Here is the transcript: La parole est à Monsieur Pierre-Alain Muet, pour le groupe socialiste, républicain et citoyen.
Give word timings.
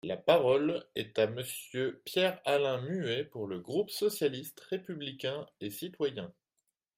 La 0.03 0.17
parole 0.17 0.83
est 0.95 1.19
à 1.19 1.27
Monsieur 1.27 2.01
Pierre-Alain 2.05 2.81
Muet, 2.81 3.23
pour 3.23 3.45
le 3.45 3.59
groupe 3.59 3.91
socialiste, 3.91 4.59
républicain 4.61 5.45
et 5.59 5.69
citoyen. 5.69 6.33